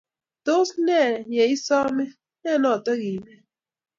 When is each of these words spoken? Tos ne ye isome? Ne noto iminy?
Tos 0.47 0.69
ne 0.85 1.01
ye 1.35 1.43
isome? 1.55 2.05
Ne 2.43 2.51
noto 2.63 2.91
iminy? 3.11 3.39